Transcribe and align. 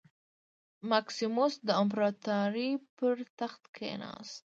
مکسیموس 0.89 1.53
د 1.67 1.69
امپراتورۍ 1.81 2.71
پر 2.97 3.15
تخت 3.39 3.63
کېناست 3.75 4.41